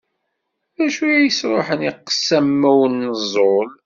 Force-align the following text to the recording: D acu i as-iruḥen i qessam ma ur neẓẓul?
D 0.75 0.77
acu 0.85 1.03
i 1.11 1.15
as-iruḥen 1.29 1.81
i 1.89 1.91
qessam 2.05 2.47
ma 2.59 2.69
ur 2.81 2.89
neẓẓul? 2.91 3.67